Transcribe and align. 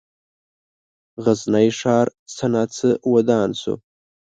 غزني 1.23 1.67
ښار 1.79 2.07
څه 2.35 2.45
ناڅه 2.53 2.89
ودان 3.13 3.49
شو. 3.61 3.75